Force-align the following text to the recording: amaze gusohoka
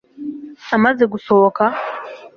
amaze 0.75 1.03
gusohoka 1.13 1.63